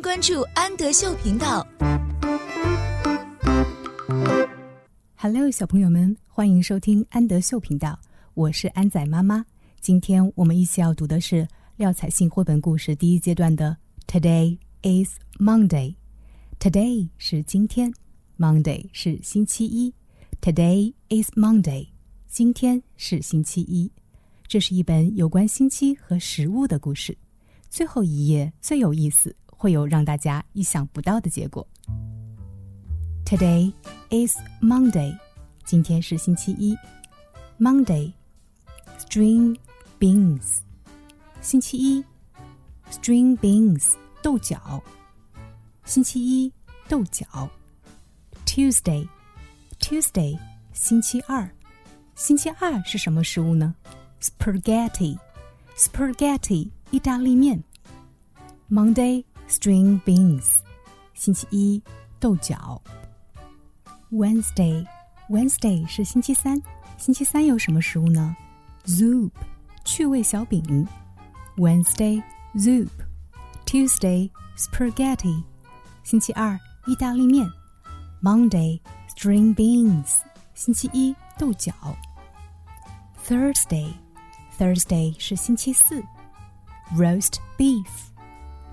[0.00, 1.66] 关注安德秀频道。
[5.16, 7.98] Hello，小朋友们，欢迎收听安德秀频道，
[8.34, 9.44] 我是安仔妈妈。
[9.80, 13.76] 今天我们一起要读的是廖彩杏绘本故事第一阶段的
[14.06, 15.96] Today is Monday。
[16.60, 17.92] Today 是今天
[18.38, 19.92] ，Monday 是星期一。
[20.40, 21.88] Today is Monday，
[22.28, 23.90] 今天是星期一。
[24.46, 27.16] 这是一本有关星期和食物的故事。
[27.70, 31.64] 最后一页最有意思，会有让大家意想不到的结果。
[33.24, 33.72] Today
[34.10, 35.16] is Monday，
[35.64, 36.76] 今天是星期一。
[37.60, 39.56] Monday，string
[40.00, 40.58] beans，
[41.40, 42.04] 星期一。
[42.90, 44.82] String beans，豆角。
[45.84, 46.52] 星期一，
[46.88, 47.48] 豆角。
[48.44, 50.36] Tuesday，Tuesday，
[50.72, 51.48] 星期二。
[52.16, 53.76] 星期二是什么食物呢
[54.20, 57.62] ？spaghetti，spaghetti 意大利面。
[58.68, 60.57] Monday string beans，
[61.13, 61.81] 星期一
[62.19, 62.81] 豆角。
[64.11, 66.61] Wednesday，Wednesday 是星期三。
[66.97, 68.35] 星期三有什么食物呢？
[68.85, 69.31] Soup，
[69.85, 70.87] 趣味小饼。
[71.57, 72.23] Wednesday
[72.55, 75.43] soup。Tuesday spaghetti，
[76.03, 77.47] 星期二意大利面。
[78.21, 78.79] Monday
[79.15, 80.19] string beans，
[80.53, 81.73] 星期一豆角。
[83.25, 86.01] Thursday。Thursday 是星期四，
[86.95, 87.35] roast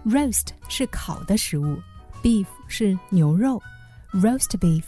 [0.05, 1.79] beef，roast 是烤的食物，
[2.23, 3.61] beef 是牛肉，
[4.13, 4.85] roast beef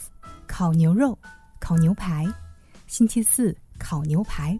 [0.47, 1.19] 烤牛肉，
[1.61, 2.27] 烤牛排。
[2.86, 4.58] 星期四烤牛排，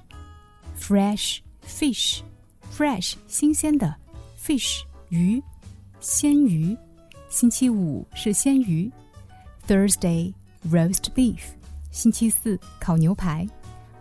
[0.79, 3.95] fresh fish，fresh 新鲜的，
[4.39, 4.83] fish。
[5.11, 5.41] 鱼，
[6.01, 6.77] 鲜鱼。
[7.29, 8.91] 星期五是鲜鱼。
[9.69, 10.33] Thursday
[10.71, 11.41] roast beef。
[11.91, 13.47] 星期四烤牛排。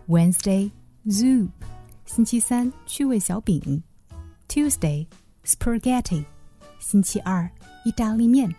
[0.08, 0.70] Wednesday
[1.06, 1.50] soup。
[2.06, 3.82] 星期三趣味小饼。
[4.48, 5.08] Tuesday
[5.46, 6.26] spaghetti。
[6.80, 7.50] 星期二
[7.86, 8.54] 意大利面。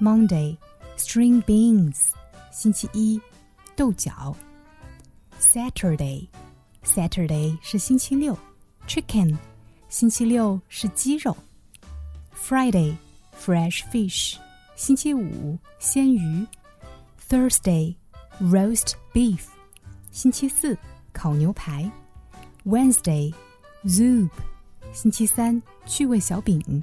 [0.00, 0.56] Monday
[0.96, 2.06] string beans。
[2.50, 3.20] 星期一
[3.76, 4.36] 豆角。
[5.38, 6.28] Saturday
[6.84, 8.36] Saturday 是星期六。
[8.86, 9.36] Chicken。
[9.88, 11.36] 星期六是鸡肉。
[12.34, 12.96] Friday,
[13.32, 14.36] fresh fish，
[14.78, 16.46] 星期五鲜鱼。
[17.28, 17.96] Thursday,
[18.40, 19.40] roast beef，
[20.10, 20.76] 星期四
[21.12, 21.90] 烤牛排。
[22.64, 23.34] Wednesday,
[23.84, 24.30] soup，
[24.92, 26.82] 星期三趣味小饼。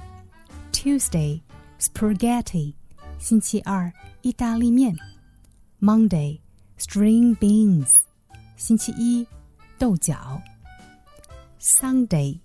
[0.72, 1.42] Tuesday,
[1.80, 2.74] spaghetti，
[3.20, 4.96] 星期二意大利面。
[5.80, 6.40] Monday,
[6.80, 7.96] string beans，
[8.56, 9.28] 星期一
[9.78, 10.42] 豆角。
[11.60, 12.40] Sunday,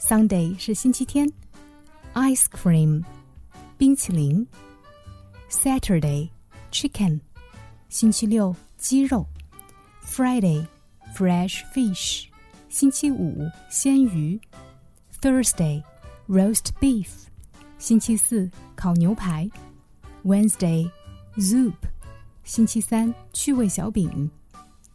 [0.00, 1.32] Sunday 是星期天。
[2.14, 3.04] ice cream，
[3.78, 4.46] 冰淇淋。
[5.50, 6.30] Saturday,
[6.70, 7.20] chicken，
[7.88, 9.26] 星期六鸡肉。
[10.04, 10.66] Friday,
[11.14, 12.26] fresh fish，
[12.68, 14.40] 星期五鲜鱼。
[15.20, 15.82] Thursday,
[16.28, 17.08] roast beef，
[17.78, 19.48] 星期四烤牛排。
[20.24, 20.90] Wednesday,
[21.36, 21.74] soup，
[22.44, 24.30] 星期三趣味小饼。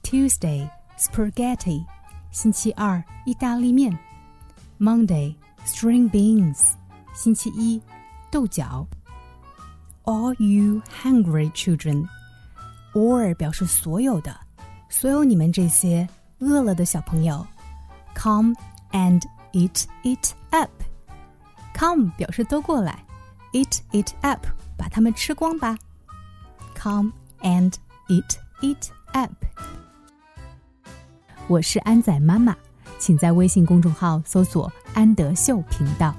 [0.03, 1.85] Tuesday, spaghetti，
[2.31, 3.97] 星期二意大利面。
[4.79, 6.73] Monday, string beans。
[7.13, 7.81] 星期一，
[8.34, 8.84] 豆角。
[10.02, 12.08] All you hungry children,
[12.92, 14.36] all 表示所有的，
[14.88, 16.08] 所有你们这些
[16.40, 17.46] 饿了的小朋友
[18.12, 18.56] ，come
[18.90, 20.68] and eat it up。
[21.78, 23.04] Come 表示都过来
[23.52, 24.44] ，eat it up，
[24.76, 25.78] 把它们吃光吧。
[26.74, 27.12] Come
[27.42, 27.72] and
[28.08, 29.32] eat it up。
[31.46, 32.56] 我是安仔妈妈，
[32.98, 36.12] 请在微信公众号搜索“安德秀频道”。